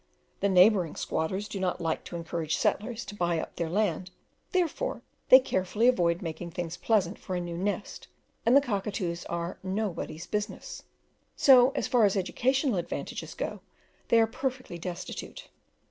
[0.39, 4.09] The neighbouring squatters do not like to encourage settlers to buy up their land,
[4.51, 8.07] therefore they carefully avoid making things pleasant for a new "nest,"
[8.43, 10.81] and the Cockatoos are "nobody's business;"
[11.35, 13.61] so, as far as educational advantages go,
[14.07, 15.49] they are perfectly destitute.